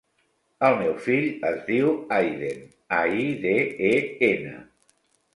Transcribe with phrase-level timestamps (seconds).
[0.67, 2.63] El meu fill es diu Aiden:
[3.01, 3.53] a, i, de,
[3.91, 3.93] e,
[4.29, 4.55] ena.